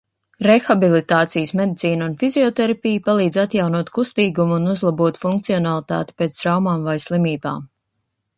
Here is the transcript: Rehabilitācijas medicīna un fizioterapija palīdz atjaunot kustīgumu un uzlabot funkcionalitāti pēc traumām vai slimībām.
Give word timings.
Rehabilitācijas 0.45 1.51
medicīna 1.59 2.07
un 2.11 2.15
fizioterapija 2.23 3.03
palīdz 3.09 3.37
atjaunot 3.43 3.93
kustīgumu 3.99 4.57
un 4.63 4.73
uzlabot 4.75 5.21
funkcionalitāti 5.27 6.19
pēc 6.23 6.41
traumām 6.43 6.89
vai 6.91 6.99
slimībām. 7.07 7.63